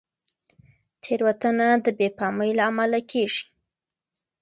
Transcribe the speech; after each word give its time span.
تېروتنه 1.01 1.67
د 1.85 1.87
بې 1.97 2.07
پامۍ 2.17 2.51
له 2.57 2.63
امله 2.69 2.99
کېږي. 3.11 3.45